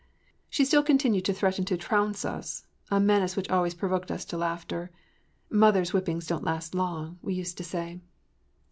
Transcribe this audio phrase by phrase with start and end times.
[0.49, 4.35] She still continued to threaten to “trounce” us, a menace which always provoked us to
[4.35, 4.89] laughter.
[5.51, 7.99] “Mother’s whippings don’t last long,” we used to say.